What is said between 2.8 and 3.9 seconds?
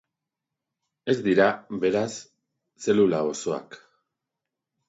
zelula osoak.